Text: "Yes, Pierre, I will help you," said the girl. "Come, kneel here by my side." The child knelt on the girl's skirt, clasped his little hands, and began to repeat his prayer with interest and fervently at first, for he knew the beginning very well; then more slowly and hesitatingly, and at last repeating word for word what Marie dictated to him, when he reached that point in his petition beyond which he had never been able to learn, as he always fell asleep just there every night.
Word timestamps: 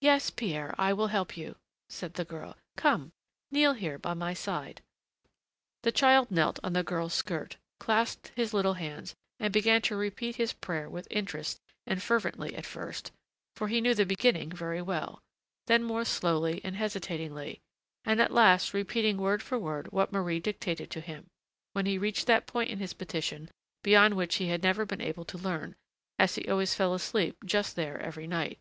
"Yes, 0.00 0.30
Pierre, 0.30 0.74
I 0.78 0.92
will 0.92 1.06
help 1.06 1.36
you," 1.36 1.54
said 1.88 2.14
the 2.14 2.24
girl. 2.24 2.56
"Come, 2.76 3.12
kneel 3.52 3.74
here 3.74 4.00
by 4.00 4.12
my 4.12 4.34
side." 4.34 4.82
The 5.84 5.92
child 5.92 6.28
knelt 6.32 6.58
on 6.64 6.72
the 6.72 6.82
girl's 6.82 7.14
skirt, 7.14 7.56
clasped 7.78 8.32
his 8.34 8.52
little 8.52 8.74
hands, 8.74 9.14
and 9.38 9.52
began 9.52 9.80
to 9.82 9.94
repeat 9.94 10.34
his 10.34 10.54
prayer 10.54 10.90
with 10.90 11.06
interest 11.08 11.60
and 11.86 12.02
fervently 12.02 12.56
at 12.56 12.66
first, 12.66 13.12
for 13.54 13.68
he 13.68 13.80
knew 13.80 13.94
the 13.94 14.04
beginning 14.04 14.50
very 14.50 14.82
well; 14.82 15.22
then 15.68 15.84
more 15.84 16.04
slowly 16.04 16.60
and 16.64 16.74
hesitatingly, 16.74 17.60
and 18.04 18.20
at 18.20 18.32
last 18.32 18.74
repeating 18.74 19.18
word 19.18 19.40
for 19.40 19.56
word 19.56 19.92
what 19.92 20.10
Marie 20.12 20.40
dictated 20.40 20.90
to 20.90 21.00
him, 21.00 21.28
when 21.74 21.86
he 21.86 21.96
reached 21.96 22.26
that 22.26 22.48
point 22.48 22.70
in 22.70 22.80
his 22.80 22.92
petition 22.92 23.48
beyond 23.84 24.16
which 24.16 24.34
he 24.34 24.48
had 24.48 24.64
never 24.64 24.84
been 24.84 25.00
able 25.00 25.24
to 25.24 25.38
learn, 25.38 25.76
as 26.18 26.34
he 26.34 26.48
always 26.48 26.74
fell 26.74 26.92
asleep 26.92 27.36
just 27.44 27.76
there 27.76 28.00
every 28.00 28.26
night. 28.26 28.58